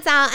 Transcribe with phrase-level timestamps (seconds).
[0.00, 0.30] 早安！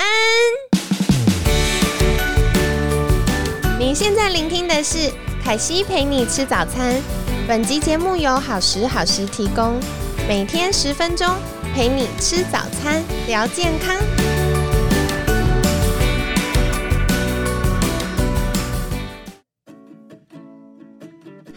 [3.79, 5.09] 你现在聆听的是
[5.41, 7.01] 凯西陪你吃早餐。
[7.47, 9.79] 本集节目由好时好时提供，
[10.27, 11.27] 每天十分钟
[11.73, 13.95] 陪你吃早餐，聊健康。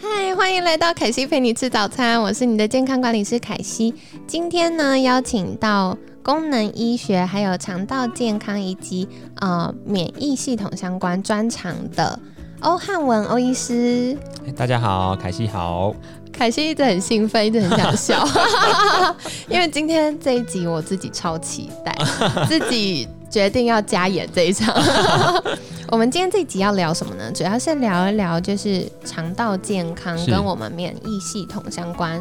[0.01, 3.93] 嗨，欢迎来到凯西陪你吃早餐，我是你的健康管理师凯西。
[4.29, 5.97] 今天呢，邀请到
[6.27, 12.19] 功能医学、还有肠道健康以及呃免疫系统相关专长的
[12.63, 14.19] 欧汉文欧医师。
[14.57, 15.95] 大家好，凯西好。
[16.33, 18.29] 凯西一直很兴奋，一直很想笑，
[19.49, 21.97] 因为今天这一集我自己超期待，
[22.49, 24.75] 自己决定要加演这一场。
[25.93, 27.31] 我们今天这一集要聊什么呢？
[27.33, 32.21] 主要是聊一聊就是肠道健康跟我们免疫系统相关。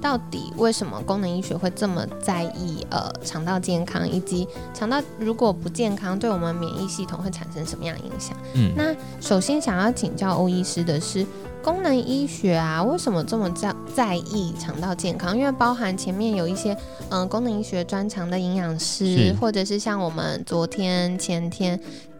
[0.00, 8.36] 到底为什么功能医学会这么在意呃肠道健康，以及肠道如果不健康，对我们免疫系统会产生什么样影响？
[8.54, 11.26] 嗯，那首先想要请教欧医师的是。
[11.62, 15.36] 功能医学啊，为什么这么在在意肠道健康？
[15.36, 16.76] 因为包含前面有一些
[17.10, 21.76] 嗯功能医学专长的营养师，或者是像我们昨天前天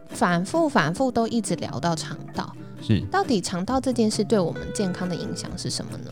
[0.09, 6.11] 反复反复都一直聊到肠道，是到底肠道这件事对我们健康的影响是什么呢？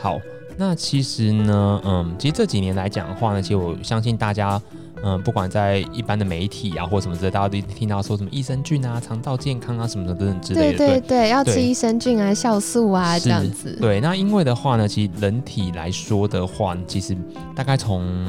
[0.00, 0.18] 好，
[0.56, 4.60] 那其实呢，嗯，其实这几年来讲的话呢，其实我相信大家。
[5.04, 10.78] 嗯，不管在一般的媒体啊，或什么之类，大家都听到说什么益生菌啊、肠道健康啊什么的等等之类的。
[10.78, 13.76] 对对对，要吃益生菌啊、酵素啊这样子。
[13.80, 17.16] 对，那因为的话呢，其实人体来说的话，其实
[17.52, 18.24] 大概从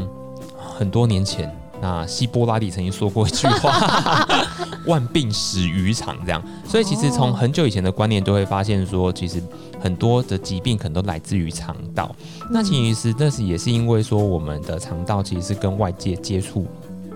[0.57, 1.55] 很多年前。
[1.83, 4.25] 那希波拉底曾经说过一句话
[4.87, 9.43] ：“万病始于肠。”这样，所以其实从很久以前的观念都会发现说，其实
[9.81, 12.15] 很多的疾病可能都来自于肠道。
[12.49, 16.65] 那其实那是也是因为说，我们的肠道其实是跟外界接触。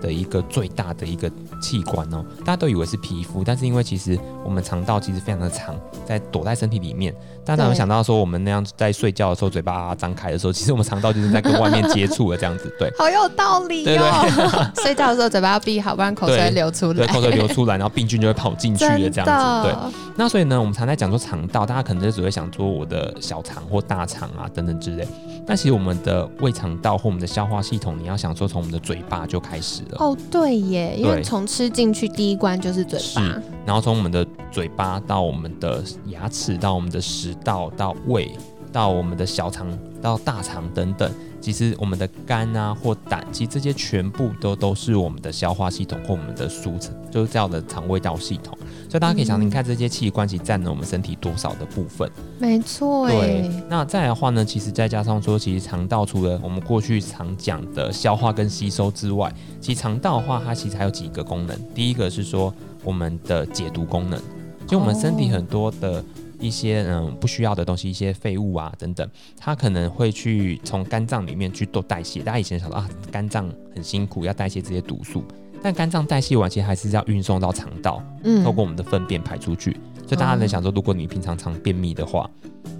[0.00, 5.74] 的一个最大的一个器官哦，大家都以为是皮肤，但是因为其实我们肠道其实非常的长，
[6.06, 7.14] 在躲在身体里面。
[7.44, 12.92] 大家有想到说，我们那样在睡觉的时候，嘴巴张开的时候， 其实我们肠道就是在跟外面接触的这样子，对。
[12.98, 14.70] 好有道理哦。
[14.82, 16.94] 睡觉的时候嘴巴要闭好，不然口水流出来。
[16.94, 19.68] 对，口水流出来，然后病菌就会跑进去的这样子。
[19.68, 19.74] 对。
[20.16, 25.06] 那所以呢，我们常在讲说肠道，大家可能就只会想说我的小肠或大肠啊等等之类。
[25.46, 29.96] 那其实我们的胃肠道或我们的消化系统，你要想说从我们的嘴巴就开始了。
[30.00, 33.22] 哦，对耶，因为从吃进去第一关就是嘴巴，
[33.64, 38.30] 然后从我们的嘴巴到我们的牙齿，到我们的食道，到胃，
[38.70, 39.66] 到我们的小肠，
[40.02, 41.10] 到大肠等等。
[41.40, 48.57] 其实我们的肝啊或胆，其实这些全部都都是我们的消化系统或我们的输成，就是这样的肠胃道系统。
[48.88, 52.10] 所以大家可以想，你看这些器官其实占了我们身体多少的部分？
[52.38, 53.50] 没错，对。
[53.68, 61.54] 那再来的话呢，其实再加上说，其实肠道除了我们过去常讲的消化跟吸收之外，其实肠道的话，它其实还有几个功能。
[61.74, 64.18] 第一个是说我们的解毒功能，
[64.66, 66.02] 就我们身体很多的
[66.40, 69.06] 一些嗯不需要的东西，一些废物啊等等，
[69.36, 72.22] 它可能会去从肝脏里面去做代谢。
[72.22, 75.22] 大家以前想到啊，肝脏很辛苦，要代谢这些毒素。
[75.62, 79.76] 但肝脏代谢完，其实还是要运送到肠道，嗯，透过我们的粪便排出去。
[80.06, 82.28] 所以大家能想说，如果你平常常便秘的话，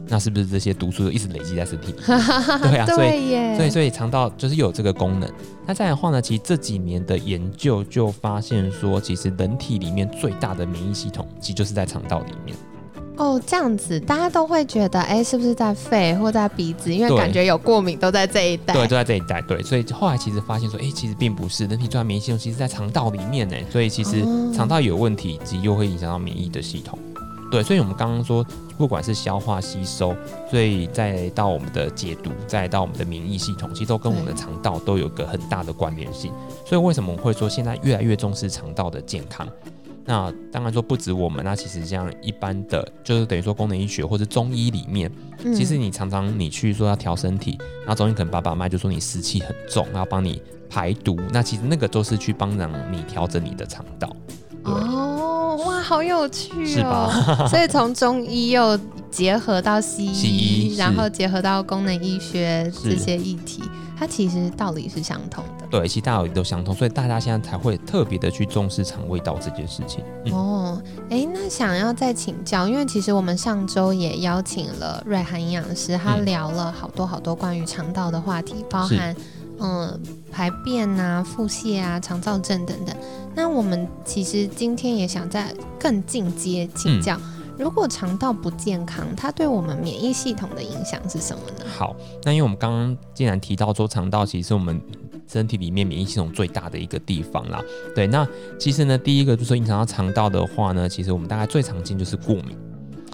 [0.06, 1.98] 那是不是这些毒素一直累积在身体里？
[2.06, 5.30] 对啊，所以所以所以肠道就是有这个功能。
[5.66, 12.56] 那再的话呢，其实这几年的研究就发现说，其实人体里面最大的免疫系统，其实就是在肠道里面。
[13.18, 16.94] 哦，这样子，大家都会觉得，哎，是不是在肺或在鼻子？
[16.94, 18.72] 因为感觉有过敏都在这一带。
[18.72, 19.42] 对，都在这一带。
[19.42, 23.56] 对，所以后来其实发现说，哎，其实并不是，人体最大免疫系统其实在肠道里面呢。
[23.70, 24.24] 所以其实
[24.54, 26.96] 肠道有问题，其实又会影响到免疫的系统。
[27.50, 28.46] 对，所以我们刚刚说，
[28.76, 30.14] 不管是消化吸收，
[30.48, 36.30] 所以再到我们的解毒，再到我们的免疫系统，其实都跟我们的肠道都有个很大的关联性。
[36.64, 39.48] 所以为什么我会说现在越来越重视肠道的健康？
[40.08, 45.12] 那当然说不止我们，那其实像一般的，就是等于说功能医学或者中医里面，
[45.54, 54.10] 其实你常常你去说要调身体，然后中医可能把把脉就说你湿气很重，然后帮你排毒，那其实那个都是去帮让你调整你的肠道。
[54.64, 57.46] 哦，哇，好有趣，是吧？
[57.46, 58.80] 所以从中医又
[59.10, 63.62] 结合到西医，然后结合到功能医学这些议题。
[63.98, 70.04] 它其实道理是相同的，对，其实道理都相同，所以大家现在才会特别的去重视肠胃道这件事情。
[70.32, 70.80] 哦，
[71.10, 79.16] 哎，那想要再请教，因为其实我们上周也邀请了瑞涵营养师，他聊了好多好多关于肠道的话题，包含
[79.58, 80.00] 嗯
[80.30, 82.94] 排便啊、腹泻啊、肠燥症等等。
[83.34, 87.18] 那我们其实今天也想再更进阶请教。
[87.58, 91.64] 如果肠道不健康，它对我们免疫系统的影响是什么呢？
[91.66, 94.80] 好，那因为我们刚刚既然提到说肠道其实是我们
[95.26, 97.60] 身体里面免疫系统最大的一个地方啦。
[97.94, 98.26] 对，那
[98.58, 102.56] 其实呢，第一个就是影响到肠道的话呢，其实我们大概最常见就是过敏。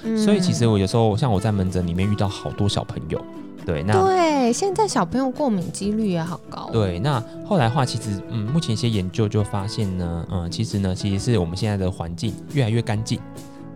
[0.06, 3.18] 嗯所以其实我有时候像我在门诊里面遇到好多小朋友，
[3.64, 6.68] 对，那对现在小朋友过敏几率也好高。
[6.70, 13.18] 对，那后来的话，其实嗯，目前一些研究就发现呢，嗯，其实呢，其实是我们现在的环境越来越干净，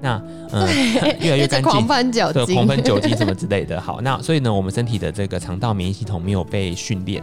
[0.00, 0.22] 那
[0.52, 0.66] 嗯，
[1.20, 1.70] 越来越干净。
[1.70, 3.80] 狂喷酒对，精，狂喷酒精什么之类的。
[3.80, 7.22] 好，那所以呢，我们身体的这个肠道免疫系统没有被训练，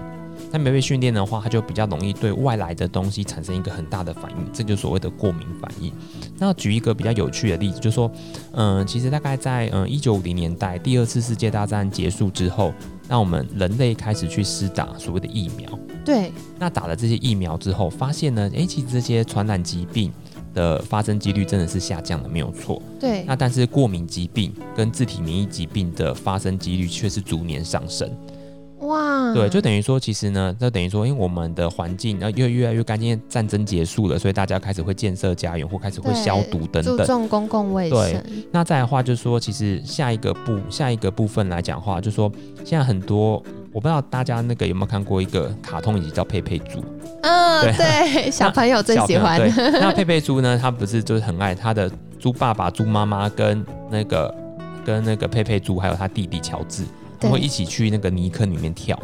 [0.52, 5.92] 那没被训练的话，它就比较容易对外来的东西产生一个很大的反应，这就是所谓的过敏反应。
[6.38, 8.12] 那举一个比较有趣的例子，就是说，
[8.54, 12.74] 嗯、其实大概在嗯一九五零年代，第二次世界大战结束之后，
[13.08, 15.70] 那我们人类开始去施打所谓的疫苗。
[16.04, 20.12] 对，那打了这些疫苗之后，发现呢，诶，其实这些传染疾病
[20.56, 22.82] 的发生几率真的是下降了，没有错。
[23.00, 28.10] 对，那但是过敏疾病跟自体免疫疾病的发生几率却是逐年上升。
[28.80, 37.08] 哇，对，就等于说，其实呢，就等于说，因为我们的环境呃越越来越干净，战争结束了，所以大家开始会建设家园或开始会消毒等注等。
[37.08, 38.24] 重公共卫对生。
[38.52, 42.32] 那再的话，就是说，其实下一个部下一个部分来讲话，就是说，
[42.64, 43.42] 现在很多
[43.76, 46.82] 我不知道大家那个有没有看过一个卡通，以及叫佩佩猪。
[47.24, 49.38] 嗯，对对， 小朋友最喜欢。
[49.82, 53.62] 那佩佩猪呢，它不是就是很爱它的猪爸爸、猪妈妈跟
[53.92, 54.34] 那个
[54.86, 56.86] 跟那个佩佩猪，还有他弟弟乔治，
[57.30, 58.98] 会一起去那个泥坑里面跳，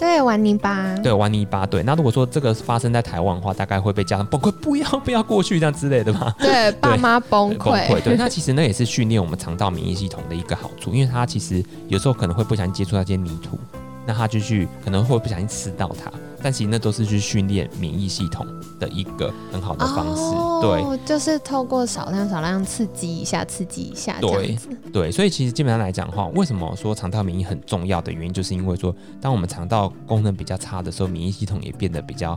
[0.00, 0.96] 对，玩泥巴。
[1.02, 1.66] 对，玩泥巴。
[1.66, 6.34] 对，那如果说这个发生在台湾的话，大概会被家长崩溃，不要不要过去这样之类的吧。
[6.40, 7.88] 对，爸妈崩溃崩溃。
[7.88, 13.58] 溃，对，那其实那也是训练我们肠道免疫系统的一个好处，因为它其实有时候可能会不小心接触到一些泥土，
[14.06, 16.12] 那他就去可能会不小心吃到它，
[16.42, 18.46] 但其实那都是去训练免疫系统
[18.78, 20.22] 的一个很好的方式，
[20.60, 20.82] 对。
[20.82, 24.58] 哦，就是透过少量少量刺激一下，刺激一下这对。
[24.92, 32.36] 对，所以其实基本上来讲的话，为什么说肠道免疫很重要的原因，就是因为说，当我们肠道功能比较差的时候，免疫系统也变得比较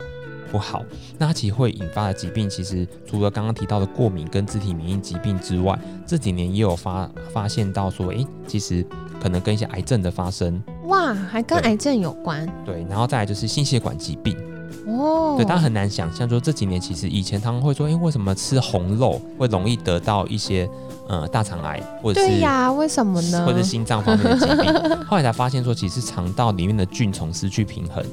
[0.51, 0.81] 不好。
[1.17, 8.85] 那它其实会引发的疾病，其实除了刚刚提到的过敏跟自体免疫疾病之外，这几年也有发发现到说，诶，其实
[9.21, 12.47] 可能跟一些癌症的发生，哇，还跟癌症有关？
[12.65, 14.35] 对，然后再来就是心血管疾病，
[14.87, 15.35] 哦。
[15.37, 20.67] 对，大家很难想象说这几年其实以前他们会说，诶，为什么吃红肉会容易得到一些
[21.07, 23.45] 呃大肠癌或者是对呀，为什么呢？
[23.45, 24.73] 或者心脏方面的疾病。
[25.07, 28.03] 后来才发现说，其实肠道里面的菌虫失去平衡，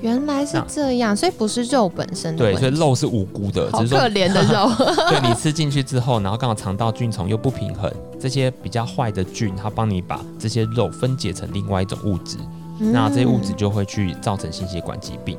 [0.00, 4.70] 原来是这样，所以不是肉本身的对，所以肉是无辜的，好只是说可怜的肉。
[5.10, 12.36] 对你吃进去之后，然后刚好肠道菌虫又不平衡，这些比较坏的菌，它帮你把这些肉分解成另外一种物质，
[12.78, 15.36] 那这些物质嗯就会去造成心血管疾病。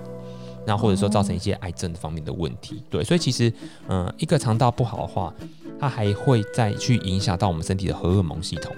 [0.66, 3.52] 那或者说造成一些癌症方面的问题，对，所以其实，
[3.88, 5.34] 嗯、一个肠道不好的话，
[5.80, 8.76] 它还会再去影响到我们身体的荷尔蒙系统。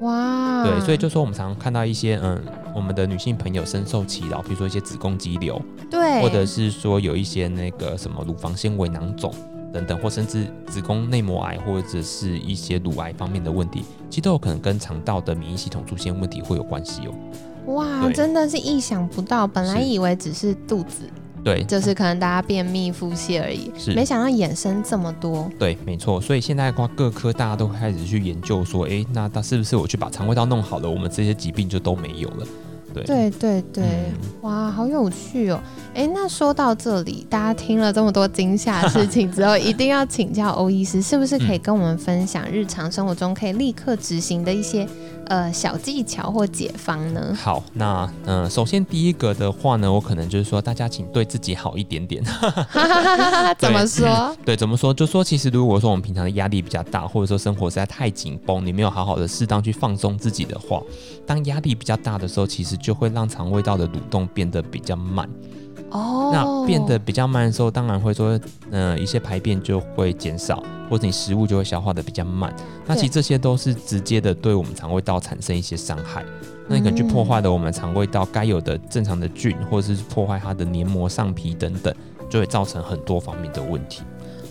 [0.00, 2.42] 哇，对，所以就说我们常常看到一些嗯，
[2.74, 9.32] 我们的女性朋友深受其扰，比如说一些子宫肌瘤，对，或者是说有一些那个什么乳房纤维囊肿
[9.72, 17.14] 等等，或甚至子宫内膜癌或者是一些乳癌方面的问题，其实都有可能跟肠道的免疫系统出现问题会有关系哦。
[17.66, 19.46] 哇，真的是意想不到。
[19.46, 21.04] 本来以为只是肚子，
[21.44, 25.50] 对，就是可能大家便秘、腹泻而已，是没想到衍生这么多。
[25.58, 26.20] 对，没错。
[26.20, 32.46] 所以现在的话，各科大家都开始去研究说，诶，那他是不是我去把肠胃道弄好了，我们这些疾病就都没有了？
[32.94, 34.12] 对，对对对，嗯
[34.42, 35.58] 哇，好有趣哦！
[35.94, 44.86] 哎，那说到这里，大家听了这么多惊吓的事情之后， 一定要请教欧医师，是不是可以跟我们分享日常生活中可以立刻执行的一些
[45.26, 47.36] 呃小技巧或解方呢？
[47.40, 52.22] 好，那嗯、呃首先第一个的话呢，我可能就是说，大家请对自己好一点点。
[53.58, 54.36] 怎么说？
[54.44, 54.92] 对，怎么说？
[54.92, 60.82] 就说其实如果说我们平常的压力比较大，或者说生活实在太紧绷，你没有好好的适当去放松自己的话，
[61.26, 65.28] 当压力比较大的时候，其实就会让肠胃道的蠕动变得比较慢。
[65.92, 68.38] 哦，那变得比较慢的时候，当然会说，
[68.70, 72.54] 呃，一些排便就会减少，或者你食物就会消化的比较慢。
[72.86, 76.24] 那其实这些都是直接的对我们肠胃道产生一些伤害。
[76.68, 81.94] 那你可能去破坏了我们肠胃道该有的正常的菌，或者是破坏它的黏膜、上皮等等，
[82.30, 84.02] 就会造成很多方面的问题。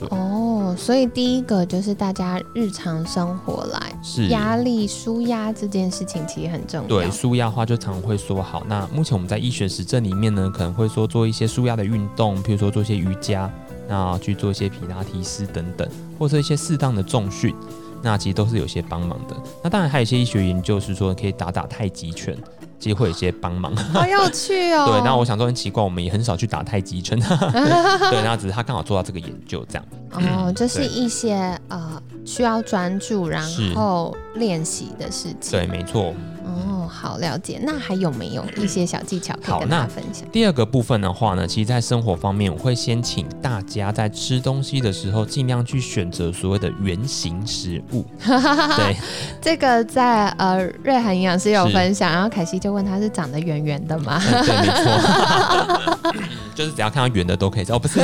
[0.10, 6.88] 哦，所以第一个就是大家日常生活来是压力舒压这件事情其实很重要。
[6.88, 8.64] 对，舒压的话就常会说好。
[8.68, 13.52] 那目前我们在医学实证里面呢，可能会说做一些舒压的运动，譬如说做一些瑜伽，
[13.88, 17.54] 那去做一些皮拉提斯等等，或者一些适当的重训，
[18.02, 19.36] 那其实都是有些帮忙的。
[19.64, 22.38] 那当然还有一些医学研究是说可以打打太极拳，
[22.82, 23.76] 其实会有一些帮忙。
[23.94, 24.88] 好有趣哦。
[24.88, 27.18] 对，那我想说很奇怪，我们也很少去打太极拳。
[27.22, 29.86] 对，那只是他刚好做到这个研究这样。
[30.14, 31.36] 哦，就是一些
[31.70, 33.46] 呃需要专注然
[33.76, 35.52] 后练习的事情。
[35.52, 36.14] 对，没错。
[36.44, 37.60] 哦，好了解。
[37.64, 40.28] 那还有没有一些小技巧可以跟大家分享？
[40.32, 48.06] 第二个部分的话呢，其实，在生活方面，我会先请大家在吃东西的时候，尽量去选择所谓的圆形食物。
[48.20, 48.96] 对，
[49.42, 54.22] 这个在呃瑞涵营养师有分享，然后凯西就问他是长得圆圆的吗？
[54.22, 56.14] 对，没错，
[56.54, 57.72] 就是只要看到圆的都可以吃。
[57.72, 58.00] 哦，不是，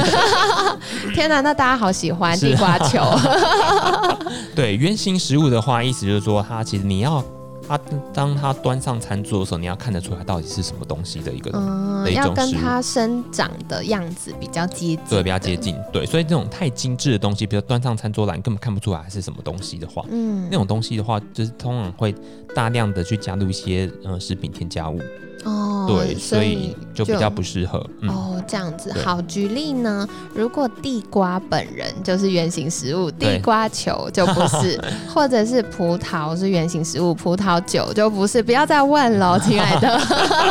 [1.13, 3.03] 天哪，那大家好喜欢地瓜球。
[4.55, 7.23] 对，圆形食物的话，意思就是说，它其实你要。
[7.67, 7.77] 它
[8.13, 22.15] 当它端上餐桌的时候，你要看得出来到底是什么东西的一个，嗯，要跟它生长的样子比较接近，对，比较接近，对，所以这种太精致的东西，比如端上餐桌来，你根本看不出来是什么东西的话，嗯，那种东西的话，就是通常会
[22.55, 25.01] 大量的去加入一些呃食品添加物。
[25.47, 27.79] 哦，对，所以就比较不适合。
[28.07, 29.21] 哦，这样子好。
[29.21, 34.79] 举例呢，如果地瓜本人就是圆形食物，地瓜球就不是；
[35.13, 38.43] 或者是葡萄是圆形食物，葡萄酒就不是。
[38.43, 39.99] 不要再问了，亲爱的。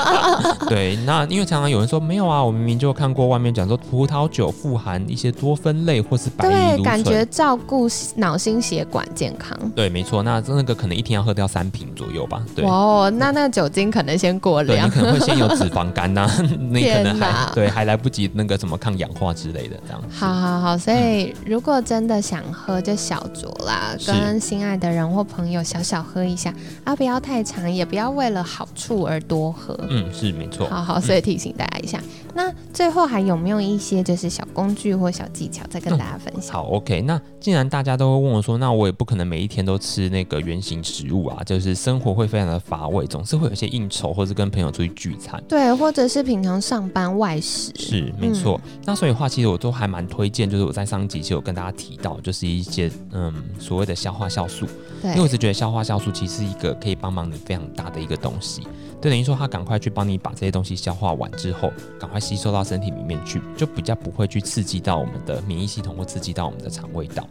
[0.68, 9.56] 对，那因为常常有人说没有啊，我明明就看过外面讲说葡萄酒富含一些多酚类或是白对，感觉照顾脑心血管健康。
[9.74, 10.22] 对，没错。
[10.22, 12.42] 那那个可能一天要喝掉三瓶左右吧。
[12.54, 14.85] 对哦，那那酒精可能先过量。
[14.86, 16.30] 你可能会先有脂肪肝呐，
[16.70, 20.02] 你可能还对还来不及那个什么抗氧化之类的这样。
[20.10, 29.78] 好好好，所以如果真的想喝，就小酌啦，跟心爱的人或朋友小小喝一下啊，不要太长，也不要为了好处而多喝。
[29.88, 30.68] 嗯，是没错。
[30.68, 32.00] 好好，所以提醒大家一下。
[32.36, 36.52] 那最后还有没有一些就是小工具或小技巧再跟大家分享？
[36.52, 37.00] 好，OK。
[37.00, 48.60] 那既然大家都会问我说，那我也不可能每一天都吃那个圆形食物啊，就是生活会非常的乏味，总是会有一些应酬或是跟朋友出去聚餐，对，或者是平常上班外食，是没错。
[48.84, 54.66] 那所以话，其实我都还蛮推荐，就是我在上集其实有跟大家提到，就是一些嗯所谓的消化酵素，
[55.00, 58.62] 对，因为我是觉得消化酵素其实是一个可以帮忙你非常大的一个东西。
[59.00, 67.26] 就等于说，他赶快去帮你把这些东西消化完之后，赶快吸收到身体里面去，就比较不会去刺激到我们的免疫系统或刺激到我们的肠胃道。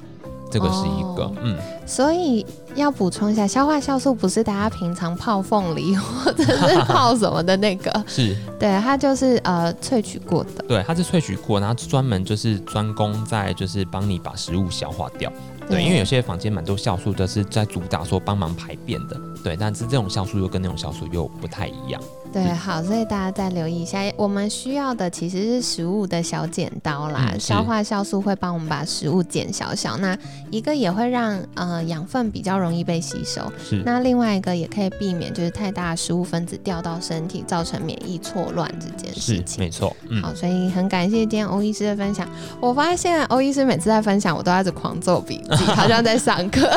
[0.52, 1.58] 这个是一个，嗯。
[1.88, 2.46] 所以
[2.76, 10.64] 要补充一下，消化酵素不是大家平常泡凤梨或者是 泡什么的那个， 是对，它就是呃萃取过的。
[10.68, 15.34] 对，它是萃取过，然后专门就是专攻在就是帮你把食物消化掉。
[15.68, 22.02] 对，因为有些房间蛮多酵素都是在主打说帮忙排便的，对，但是这种酵素又跟那种酵素又不太一样。
[22.36, 27.34] 对，好，所以大家再留意一下，我们需要的其实是食物的小剪刀啦。
[27.40, 30.18] 消化酵素会帮我们把食物剪小小，那
[30.52, 33.82] 一个也会让呃养分比较容易被吸收，是。
[33.86, 39.64] 那另外一个也可以避免就是太大的食物分子掉到身体，造成免疫错乱这件事情。
[39.64, 39.96] 没错。
[40.22, 42.28] 好，所以很感谢今天欧医师的分享。
[42.60, 46.70] 我发现欧医师每次在分享，我都在狂做笔记， 好像在上课，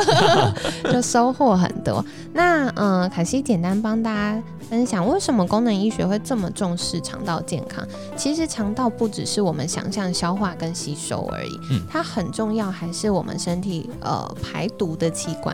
[0.89, 2.05] 就收获很多。
[2.31, 4.41] 那嗯，凯西简单帮大家。
[4.69, 7.85] 分享为什么功能医学会这么重视肠道健康？
[8.15, 15.53] 其实肠道不只是我们想象消化跟吸收而已，嗯，它很重要，还是我们身体呃排毒的器官。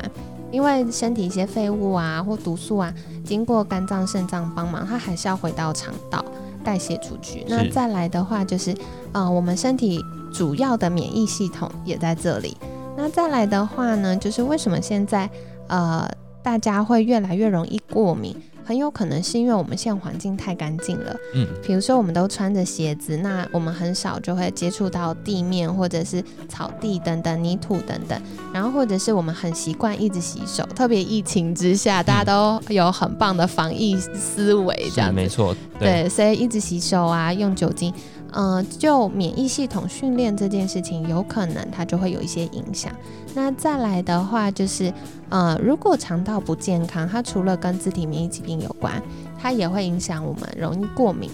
[0.51, 2.93] 因为身体一些废物啊或毒素啊，
[3.25, 6.23] 经过肝脏、肾脏帮忙，它还是要回到肠道
[6.63, 7.43] 代谢出去。
[7.49, 8.73] 那再来的话，就是
[9.11, 9.99] 呃我们身体
[10.33, 12.55] 主要的免疫系统也在这里。
[12.95, 15.29] 那再来的话呢，就是为什么现在
[15.67, 16.09] 呃
[16.41, 18.33] 大家会越来越容易过敏？
[18.65, 28.19] 很有可能是因为我们现在环境太干净了，嗯，比如说我们都穿着鞋子，那我们很少就会接触到地面或者是草地等等泥土等等，
[28.51, 37.93] 然后或者是我们很习惯一直洗手，特别疫情之下，大家都有很棒的防疫思维，这样没错，对，所以一直洗手啊，用酒精。
[38.37, 42.91] 嗯，就免疫系统训练这件事情，有可能它就会有一些影响。
[43.33, 44.93] 那再来的话，就是
[45.29, 49.01] 呃，如果肠道不健康，它除了跟自体免疫疾病有关，
[49.39, 51.31] 它也会影响我们容易过敏。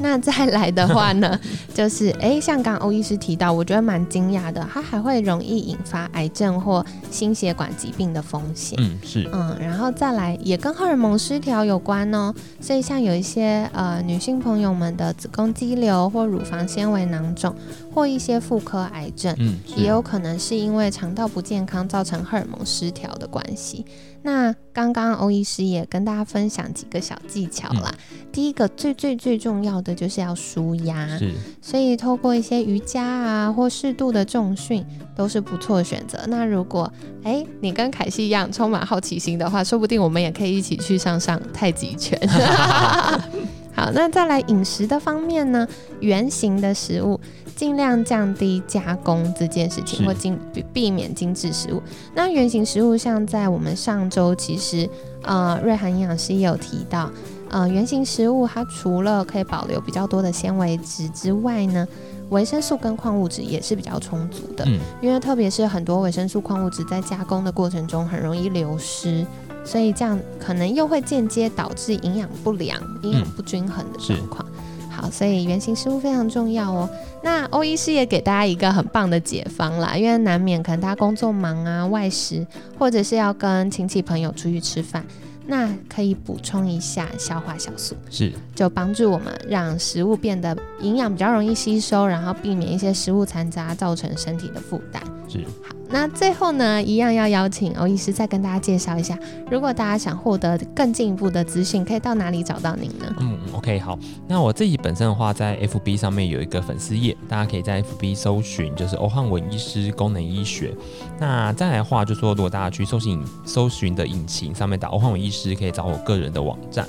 [0.00, 1.38] 那再来的话呢，
[1.74, 8.78] 就是哎，像刚欧医师提到，我觉得蛮惊讶的，它还会容易引发癌症或心血管疾病的风险。
[8.80, 12.34] 嗯，是，嗯，然后再来也跟荷尔蒙失调有关哦。
[12.60, 17.54] 所以像有一些呃女性朋友们的子宫肌瘤或乳房纤维囊肿
[17.94, 23.84] 或一些妇科癌症，嗯，也有可能是因为肠道不健康造成荷尔蒙失调的关系。
[24.22, 27.92] 那刚刚欧医师也跟大家分享几个小技巧啦。
[28.32, 36.24] 第一个最最最重要的就是要舒压，是，所以透过一些瑜伽啊或适度的重训都是不错的选择。
[36.28, 36.90] 那如果
[37.24, 42.18] 哎你跟凯西一样充满好奇心的话，说不定我们也可以一起去上上太极拳。
[43.74, 45.66] 好，那再来饮食的方面呢，
[46.00, 47.18] 原形的食物
[47.56, 51.82] 尽量降低加工这件事情，或精避避免精致食物。
[52.14, 54.88] 那原形食物，像在我们上周其实
[55.22, 57.10] 呃瑞涵营养师也有提到，
[57.50, 61.88] 呃原形食物它除了可以保留比较多的纤维质之外呢，
[62.28, 64.64] 维生素跟矿物质也是比较充足的。
[64.66, 69.26] 嗯，因为特别是很多维生素、矿物质在加工的过程中很容易流失，
[69.64, 74.46] 所以这样可能又会间接导致营养不良、营养不均衡的状况。
[74.90, 76.88] 好，所以原型食物非常重要哦。
[77.22, 82.46] 那欧医师也给大家一个很棒的解方啦，因为难免可能大家工作忙啊、外食，
[82.78, 85.04] 或者是要跟亲戚朋友出去吃饭，
[85.46, 87.96] 那可以补充一下消化酵素。
[88.10, 95.02] 是就帮助我们让食物变得营养比较容易吸收，然后避免一些食物残渣造成身体的负担。
[95.26, 99.16] 是，好，那最后呢，一样要邀请欧医师再跟大家介绍一下，
[99.50, 103.14] 如果大家想获得更进一步的资讯，可以到哪里找到您呢？
[103.20, 103.98] 嗯，OK，好。
[104.26, 110.74] 那我自己本身的话，在 FB 上面有一个粉丝页，大家可以在 FB 搜寻，就是欧汉文医师功能医学。
[111.20, 116.88] 那再来的话，就说如果大家去搜寻搜寻的引擎上面打欧汉文医师，可以找我个人的网站。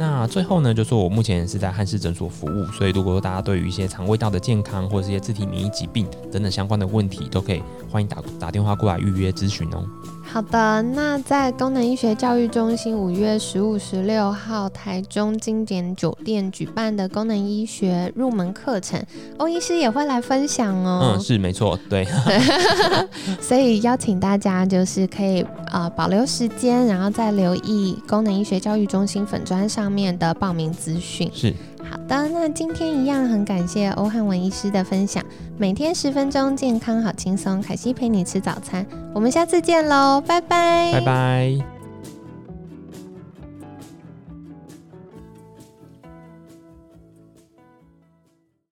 [0.00, 9.84] 那最后呢，就说我目前是在汉氏诊所服务，所以如果说大家对于一些肠胃道的健康或者是一些自体免疫疾病等等相关的问题，都可以欢迎打打电话过来预约咨询哦。
[10.32, 19.04] 好的，那在功能医学教育中心五月十五、十六号台中经典酒店举办的功能医学入门课程，
[19.38, 21.16] 欧医师也会来分享哦。
[21.16, 22.06] 嗯，是没错，对，
[23.42, 31.28] 所以邀请大家就是可以呃保留时间，然后再留意功能医学教育中心粉砖上面的报名资讯。
[31.34, 31.52] 是。
[32.10, 35.24] 的，那今天一样很感谢欧汉文医师的分享。
[35.56, 37.62] 每天十分钟，健康好轻松。
[37.62, 41.79] 凯西陪你吃早餐，我们下次见喽，拜拜，拜拜。